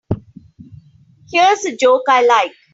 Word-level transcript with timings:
Here's 1.31 1.63
a 1.65 1.77
joke 1.77 2.05
I 2.09 2.25
like. 2.25 2.53